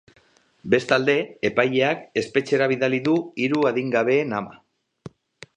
[0.73, 1.15] Bestalde,
[1.49, 4.61] epaileak espetxera bidali du hiru adingabeen ama.